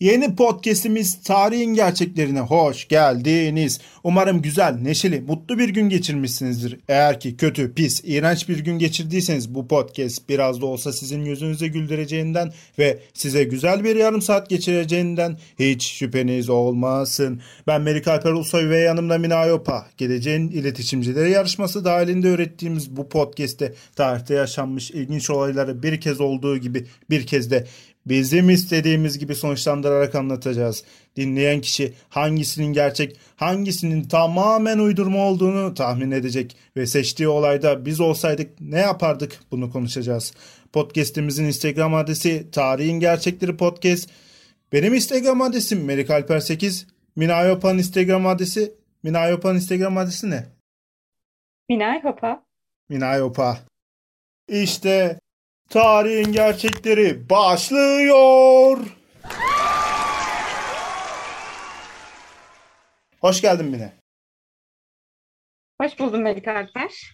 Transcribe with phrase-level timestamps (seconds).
[0.00, 3.80] Yeni podcastimiz Tarihin Gerçeklerine hoş geldiniz.
[4.04, 6.78] Umarım güzel, neşeli, mutlu bir gün geçirmişsinizdir.
[6.88, 11.68] Eğer ki kötü, pis, iğrenç bir gün geçirdiyseniz bu podcast biraz da olsa sizin yüzünüze
[11.68, 17.40] güldüreceğinden ve size güzel bir yarım saat geçireceğinden hiç şüpheniz olmasın.
[17.66, 19.86] Ben Melik Alper Ulusoy ve yanımda Mina Yopa.
[19.96, 26.86] Geleceğin iletişimcileri yarışması dahilinde öğrettiğimiz bu podcast'te tarihte yaşanmış ilginç olayları bir kez olduğu gibi
[27.10, 27.66] bir kez de
[28.06, 30.84] bizim istediğimiz gibi sonuçlandırarak anlatacağız.
[31.16, 38.60] Dinleyen kişi hangisinin gerçek, hangisinin tamamen uydurma olduğunu tahmin edecek ve seçtiği olayda biz olsaydık
[38.60, 40.32] ne yapardık bunu konuşacağız.
[40.72, 44.10] Podcast'imizin Instagram adresi Tarihin Gerçekleri Podcast.
[44.72, 46.86] Benim Instagram adresim Melik Alper 8.
[47.16, 48.72] Mina Yopa'nın Instagram adresi
[49.02, 50.46] Mina Yopa'nın Instagram adresi ne?
[51.68, 52.42] Minay Hopa.
[52.88, 53.58] Mina Yopa.
[54.48, 55.18] İşte
[55.70, 58.78] Tarihin gerçekleri başlıyor.
[63.20, 63.92] Hoş geldin Mine.
[65.80, 67.12] Hoş buldum Melik Alper.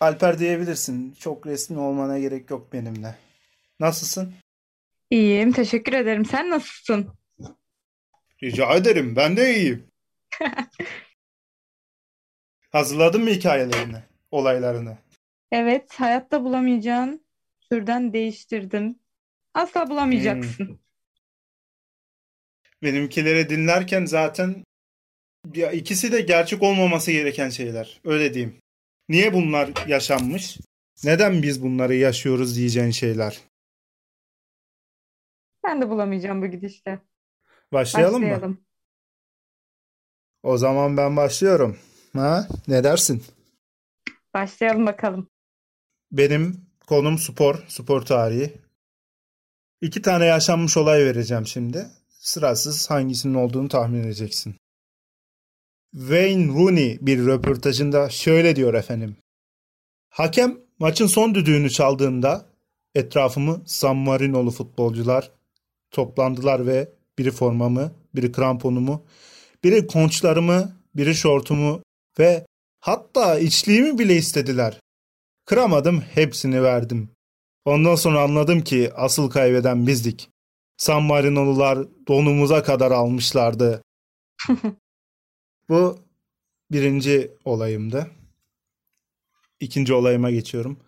[0.00, 1.12] Alper diyebilirsin.
[1.12, 3.14] Çok resmi olmana gerek yok benimle.
[3.80, 4.34] Nasılsın?
[5.10, 6.24] İyiyim, teşekkür ederim.
[6.24, 7.12] Sen nasılsın?
[8.42, 9.16] Rica ederim.
[9.16, 9.86] Ben de iyiyim.
[12.72, 14.98] Hazırladın mı hikayelerini, olaylarını?
[15.52, 17.24] Evet, hayatta bulamayacağın
[17.60, 18.98] türden değiştirdim.
[19.54, 20.80] Asla bulamayacaksın.
[22.82, 24.64] Benimkileri dinlerken zaten
[25.54, 28.00] ya ikisi de gerçek olmaması gereken şeyler.
[28.04, 28.60] Öyle diyeyim.
[29.08, 30.58] Niye bunlar yaşanmış?
[31.04, 33.40] Neden biz bunları yaşıyoruz diyeceğin şeyler.
[35.64, 36.98] Ben de bulamayacağım bu gidişle.
[37.72, 38.26] Başlayalım, mı?
[38.26, 38.64] Başlayalım.
[40.42, 41.78] O zaman ben başlıyorum.
[42.12, 42.48] Ha?
[42.68, 43.24] Ne dersin?
[44.34, 45.28] Başlayalım bakalım.
[46.12, 48.52] Benim konum spor, spor tarihi.
[49.80, 51.86] İki tane yaşanmış olay vereceğim şimdi.
[52.08, 54.54] Sırasız hangisinin olduğunu tahmin edeceksin.
[55.92, 59.16] Wayne Rooney bir röportajında şöyle diyor efendim.
[60.08, 62.46] Hakem maçın son düdüğünü çaldığında
[62.94, 65.30] etrafımı San Marinolu futbolcular
[65.90, 69.04] toplandılar ve biri formamı, biri kramponumu,
[69.64, 71.82] biri konçlarımı, biri şortumu
[72.18, 72.46] ve
[72.80, 74.80] hatta içliğimi bile istediler.
[75.50, 77.10] Kıramadım, hepsini verdim.
[77.64, 80.30] Ondan sonra anladım ki asıl kaybeden bizdik.
[80.76, 81.78] San Marinolular
[82.08, 83.82] donumuza kadar almışlardı.
[85.68, 85.98] Bu
[86.70, 88.10] birinci olayımdı.
[89.60, 90.78] İkinci olayıma geçiyorum.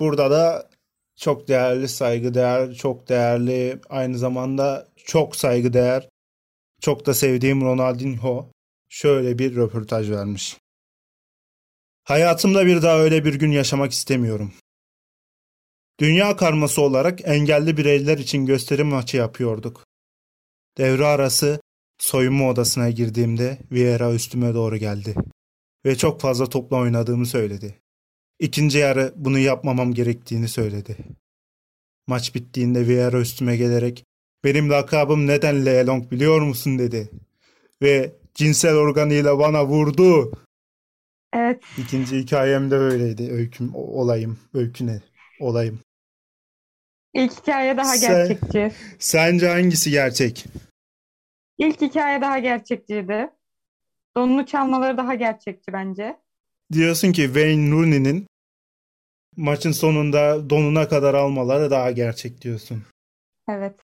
[0.00, 0.70] Burada da
[1.16, 6.08] çok değerli, saygıdeğer, çok değerli, aynı zamanda çok saygıdeğer,
[6.80, 8.50] çok da sevdiğim Ronaldinho
[8.88, 10.63] şöyle bir röportaj vermiş.
[12.04, 14.52] Hayatımda bir daha öyle bir gün yaşamak istemiyorum.
[16.00, 19.84] Dünya karması olarak engelli bireyler için gösterim maçı yapıyorduk.
[20.78, 21.60] Devre arası
[21.98, 25.14] soyunma odasına girdiğimde Vieira üstüme doğru geldi
[25.86, 27.80] ve çok fazla topla oynadığımı söyledi.
[28.38, 30.96] İkinci yarı bunu yapmamam gerektiğini söyledi.
[32.06, 34.04] Maç bittiğinde Vieira üstüme gelerek
[34.44, 37.10] benim lakabım neden Leelong biliyor musun dedi.
[37.82, 40.32] Ve cinsel organıyla bana vurdu.
[41.34, 43.32] Evet, İkinci hikayem de öyleydi.
[43.32, 44.38] Öyküm, olayım.
[44.54, 45.00] Öykü ne?
[45.40, 45.80] Olayım.
[47.14, 48.72] ilk hikaye daha Sen- gerçekçi.
[48.98, 50.46] Sence hangisi gerçek?
[51.58, 53.30] İlk hikaye daha gerçekçiydi.
[54.16, 56.16] Donunu çalmaları daha gerçekçi bence.
[56.72, 58.26] Diyorsun ki Wayne Rooney'nin
[59.36, 62.82] maçın sonunda donuna kadar almaları daha gerçek diyorsun.
[63.48, 63.80] Evet.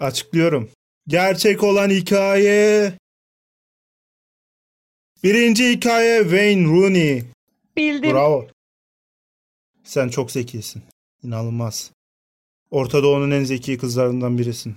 [0.00, 0.70] Açıklıyorum.
[1.08, 2.92] Gerçek olan hikaye...
[5.22, 7.24] Birinci hikaye Wayne Rooney.
[7.76, 8.10] Bildim.
[8.12, 8.48] Bravo.
[9.84, 10.82] Sen çok zekisin.
[11.22, 11.90] İnanılmaz.
[12.70, 14.76] Orta Doğu'nun en zeki kızlarından birisin.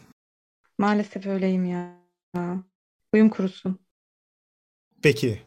[0.77, 1.99] Maalesef öyleyim ya.
[3.13, 3.79] Uyum kurusun.
[5.01, 5.41] Peki.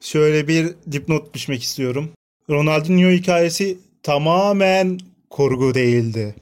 [0.00, 2.12] Şöyle bir dipnot düşmek istiyorum.
[2.50, 5.00] Ronaldinho hikayesi tamamen
[5.30, 6.34] kurgu değildi.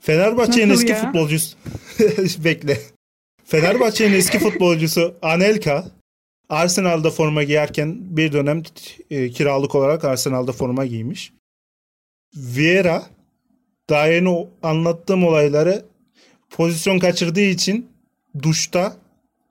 [0.00, 1.56] Fenerbahçe'nin eski futbolcusu
[2.44, 2.80] bekle.
[3.46, 5.90] Fenerbahçe'nin eski futbolcusu Anelka
[6.48, 8.62] Arsenal'da forma giyerken bir dönem
[9.10, 11.32] e, kiralık olarak Arsenal'da forma giymiş.
[12.36, 13.06] Vieira
[13.90, 15.84] daha yeni anlattığım olayları
[16.50, 17.88] pozisyon kaçırdığı için
[18.42, 18.96] duşta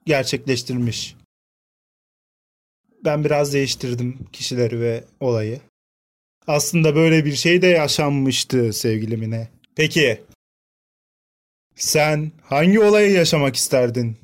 [0.06, 1.16] gerçekleştirmiş.
[3.04, 5.60] Ben biraz değiştirdim kişileri ve olayı.
[6.46, 9.48] Aslında böyle bir şey de yaşanmıştı sevgili Mine.
[9.76, 10.20] Peki
[11.76, 14.16] sen hangi olayı yaşamak isterdin?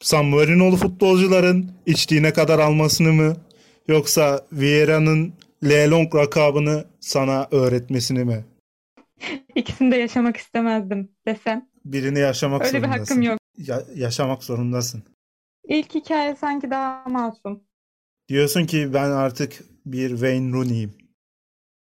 [0.00, 3.36] San Marino'lu futbolcuların içtiğine kadar almasını mı?
[3.88, 5.32] Yoksa Vieira'nın
[5.64, 8.44] Leelong lakabını sana öğretmesini mi?
[9.54, 11.68] İkisini de yaşamak istemezdim desem.
[11.84, 13.00] Birini yaşamak Öyle bir zorundasın.
[13.14, 13.38] hakkım yok.
[13.58, 15.02] Ya- yaşamak zorundasın.
[15.68, 17.60] İlk hikaye sanki daha masum.
[18.28, 20.92] Diyorsun ki ben artık bir Wayne Rooney'im.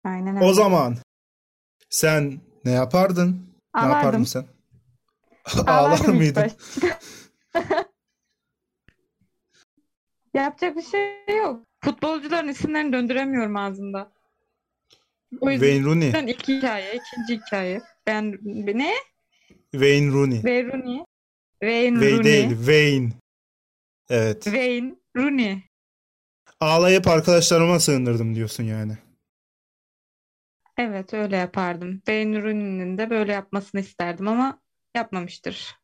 [0.04, 0.44] Aynen öyle.
[0.46, 0.96] O zaman
[1.90, 3.30] sen ne yapardın?
[3.74, 3.96] Ne Ağlardım.
[3.96, 4.44] yapardın sen?
[5.54, 6.42] Ağlar Ağlardım ilk mıydın?
[6.42, 6.98] başta.
[10.34, 11.62] Yapacak bir şey yok.
[11.84, 14.12] Futbolcuların isimlerini döndüremiyorum ağzımda.
[15.40, 16.30] O yüzden Wayne Rooney.
[16.32, 17.82] ilk hikaye, ikinci hikaye.
[18.06, 18.94] Ben ne?
[19.72, 20.36] Wayne Rooney.
[20.36, 21.04] Wayne Rooney.
[21.60, 22.24] Wayne Way Rooney.
[22.24, 23.12] değil, Wayne.
[24.10, 24.44] Evet.
[24.44, 25.62] Wayne Rooney.
[26.60, 28.98] Ağlayıp arkadaşlarıma sığınırdım diyorsun yani.
[30.78, 31.96] Evet öyle yapardım.
[31.96, 34.60] Wayne Rooney'nin de böyle yapmasını isterdim ama
[34.96, 35.76] yapmamıştır.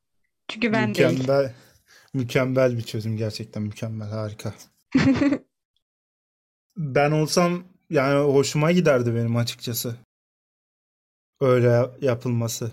[0.48, 1.08] Çünkü ben değil.
[1.08, 1.54] Mükemmel.
[2.14, 4.54] Mükemmel bir çözüm gerçekten mükemmel harika.
[6.76, 9.96] Ben olsam yani hoşuma giderdi benim açıkçası.
[11.40, 12.72] Öyle yapılması.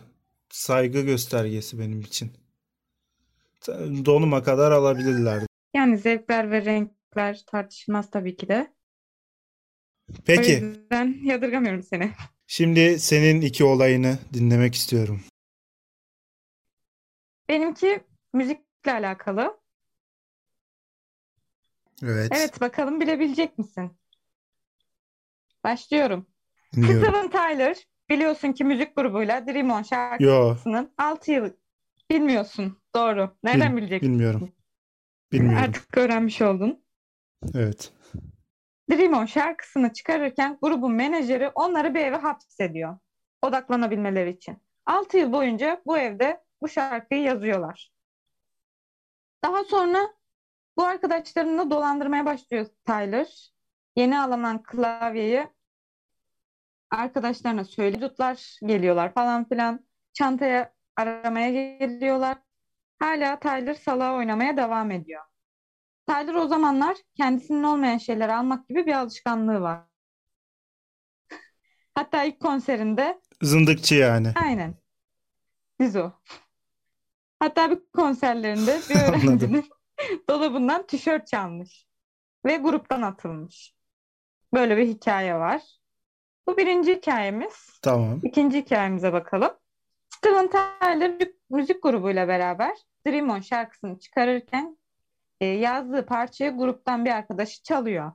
[0.49, 2.31] Saygı göstergesi benim için.
[4.05, 5.45] Donuma kadar alabilirlerdi.
[5.75, 8.73] Yani zevkler ve renkler tartışılmaz tabii ki de.
[10.11, 12.11] O Peki, yüzden yadırgamıyorum seni.
[12.47, 15.21] şimdi senin iki olayını dinlemek istiyorum.
[17.49, 18.03] Benimki
[18.33, 19.59] müzikle alakalı.
[22.03, 23.97] Evet, Evet bakalım bilebilecek misin?
[25.63, 26.27] Başlıyorum.
[26.75, 27.03] dinliyorum.
[27.03, 27.77] Steven Tyler
[28.09, 31.49] biliyorsun ki müzik grubuyla Dream On Yo, şarkısının 6 yıl
[32.11, 32.77] bilmiyorsun.
[32.95, 33.37] Doğru.
[33.43, 34.09] Nereden bil- bileceksin?
[34.13, 34.51] bilmiyorum.
[35.31, 35.63] Bilmiyorum.
[35.63, 36.83] Artık öğrenmiş oldun.
[37.55, 37.93] Evet.
[38.91, 42.97] Dream On şarkısını çıkarırken grubun menajeri onları bir eve hapsediyor.
[43.41, 44.57] Odaklanabilmeleri için.
[44.85, 47.91] 6 yıl boyunca bu evde bu şarkıyı yazıyorlar.
[49.43, 50.13] Daha sonra
[50.77, 53.51] bu arkadaşlarını dolandırmaya başlıyor Tyler.
[53.95, 55.47] Yeni alınan klavyeyi
[56.91, 59.85] arkadaşlarına söylüyorlar, geliyorlar falan filan.
[60.13, 62.37] Çantaya aramaya geliyorlar.
[62.99, 65.23] Hala Tyler salağı oynamaya devam ediyor.
[66.07, 69.81] Tyler o zamanlar kendisinin olmayan şeyleri almak gibi bir alışkanlığı var.
[71.95, 74.31] Hatta ilk konserinde Zındıkçı yani.
[74.35, 74.75] aynen
[75.79, 76.11] biz o.
[77.39, 79.69] Hatta bir konserlerinde bir öğrencinin
[80.29, 81.87] dolabından tişört çalmış
[82.45, 83.75] ve gruptan atılmış.
[84.53, 85.61] Böyle bir hikaye var.
[86.47, 87.79] Bu birinci hikayemiz.
[87.81, 88.19] Tamam.
[88.23, 89.51] İkinci hikayemize bakalım.
[90.09, 92.77] Steven Tyler müzik, müzik grubuyla beraber
[93.07, 94.77] Dream On şarkısını çıkarırken
[95.41, 98.11] e, yazdığı parçayı gruptan bir arkadaşı çalıyor.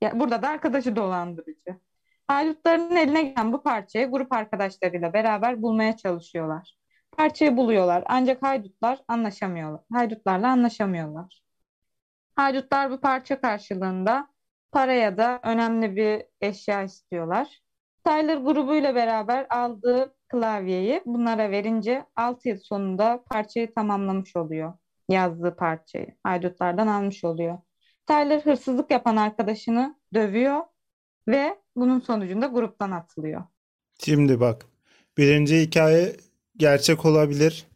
[0.00, 1.80] Ya, burada da arkadaşı dolandırıcı.
[2.26, 6.78] Haydutların eline gelen bu parçayı grup arkadaşlarıyla beraber bulmaya çalışıyorlar.
[7.18, 9.80] Parçayı buluyorlar ancak haydutlar anlaşamıyorlar.
[9.92, 11.42] Haydutlarla anlaşamıyorlar.
[12.36, 14.28] Haydutlar bu parça karşılığında
[14.72, 17.60] para ya da önemli bir eşya istiyorlar.
[18.04, 24.72] Tyler grubuyla beraber aldığı klavyeyi bunlara verince 6 yıl sonunda parçayı tamamlamış oluyor.
[25.08, 27.58] Yazdığı parçayı haydutlardan almış oluyor.
[28.06, 30.62] Tyler hırsızlık yapan arkadaşını dövüyor
[31.28, 33.44] ve bunun sonucunda gruptan atılıyor.
[34.04, 34.66] Şimdi bak.
[35.16, 36.16] Birinci hikaye
[36.58, 37.66] gerçek olabilir.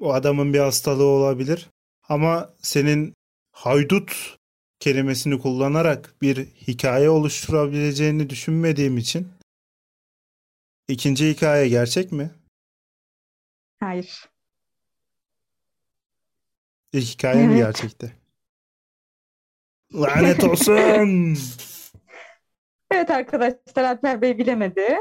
[0.00, 1.70] O adamın bir hastalığı olabilir.
[2.08, 3.14] Ama senin
[3.52, 4.36] haydut
[4.80, 9.28] kelimesini kullanarak bir hikaye oluşturabileceğini düşünmediğim için
[10.88, 12.30] ikinci hikaye gerçek mi?
[13.80, 14.28] Hayır.
[16.92, 17.56] İlk hikaye mi Evet.
[17.66, 18.16] gerçekti?
[19.94, 21.38] Lanet olsun.
[22.90, 24.96] Evet arkadaşlar Alper Bey bilemedi.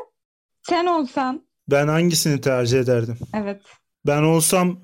[0.62, 3.18] Sen olsan Ben hangisini tercih ederdim?
[3.34, 3.62] evet
[4.08, 4.80] Ben olsam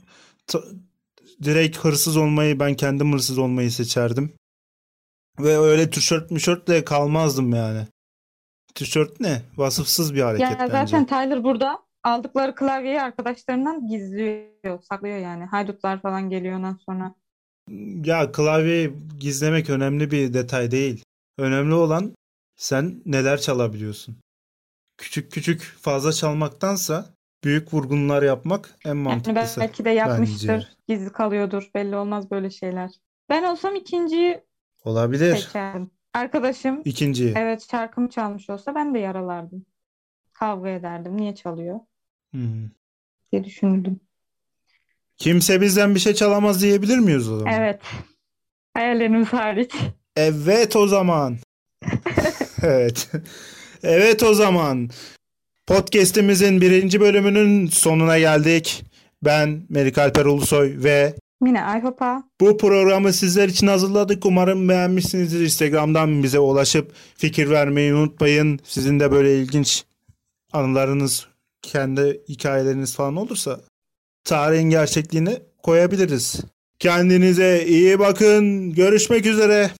[0.48, 0.60] t-
[1.44, 4.34] direkt hırsız olmayı, ben kendim hırsız olmayı seçerdim.
[5.40, 7.88] Ve öyle tişört müşörtle kalmazdım yani.
[8.76, 9.42] Tişört ne?
[9.58, 10.98] Vasıfsız bir hareket Ya bence.
[10.98, 15.46] zaten Tyler burada aldıkları klavyeyi arkadaşlarından gizliyor, saklıyor yani.
[15.46, 17.16] Haydutlar falan geliyor ondan sonra.
[18.10, 21.04] Ya klavyeyi gizlemek önemli bir detay değil.
[21.38, 22.16] Önemli olan
[22.56, 24.18] sen neler çalabiliyorsun.
[25.02, 27.06] Küçük küçük fazla çalmaktansa
[27.44, 29.60] büyük vurgunlar yapmak en Yani mantıklısı.
[29.60, 30.68] belki de yapmıştır, bence.
[30.88, 32.92] gizli kalıyordur, belli olmaz böyle şeyler.
[33.30, 34.44] Ben olsam ikinciyi
[34.86, 35.36] Olabilir.
[35.36, 35.92] seçerdim.
[36.14, 37.34] Arkadaşım İkinciyi.
[37.38, 39.66] evet şarkımı çalmış olsa ben de yaralardım.
[40.34, 41.18] Kavga ederdim.
[41.18, 41.80] Niye çalıyor
[42.34, 42.72] Hmm.
[43.32, 44.00] diye düşünürdüm.
[45.18, 47.54] Kimse bizden bir şey çalamaz diyebilir miyiz o zaman?
[47.54, 47.82] Evet.
[48.74, 49.76] Hayallerimiz hariç.
[50.16, 51.38] Evet o zaman.
[52.64, 53.10] Evet.
[53.84, 54.90] Evet o zaman.
[55.68, 58.84] Podcast'imizin birinci bölümünün sonuna geldik.
[59.24, 62.24] Ben Melik Alper Ulusoy ve Mine Ayhopa.
[62.42, 64.26] bu programı sizler için hazırladık.
[64.26, 65.40] Umarım beğenmişsinizdir.
[65.42, 68.60] Instagram'dan bize ulaşıp fikir vermeyi unutmayın.
[68.64, 69.84] Sizin de böyle ilginç
[70.54, 71.28] anılarınız,
[71.62, 73.60] kendi hikayeleriniz falan olursa
[74.24, 76.42] tarihin gerçekliğini koyabiliriz.
[76.80, 78.74] Kendinize iyi bakın.
[78.74, 79.70] Görüşmek üzere.